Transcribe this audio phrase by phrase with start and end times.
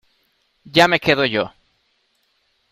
[0.75, 1.43] ya me quedo yo.